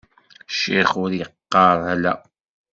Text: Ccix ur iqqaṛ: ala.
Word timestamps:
Ccix 0.53 0.89
ur 1.03 1.11
iqqaṛ: 1.23 1.77
ala. 1.93 2.13